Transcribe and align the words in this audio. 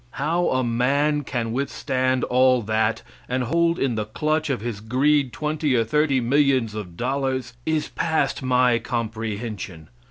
How 0.17 0.49
a 0.49 0.63
man 0.63 1.23
can 1.23 1.51
withstand 1.53 2.23
all 2.23 2.63
that, 2.63 3.03
and 3.29 3.43
hold 3.43 3.77
in 3.77 3.93
the 3.93 4.05
clutch 4.05 4.49
of 4.49 4.59
his 4.61 4.79
greed 4.81 5.31
twenty 5.31 5.75
or 5.75 5.83
thirty 5.83 6.19
millions 6.19 6.73
of 6.73 6.97
dollars, 6.97 7.53
is 7.67 7.89
past 7.89 8.41
my 8.41 8.79
comprehension. 8.79 9.89